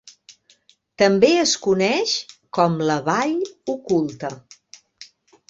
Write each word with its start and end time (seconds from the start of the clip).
També 1.01 1.29
es 1.41 1.53
coneix 1.65 2.15
com 2.59 2.81
"la 2.93 2.97
vall 3.11 3.37
oculta". 3.77 4.35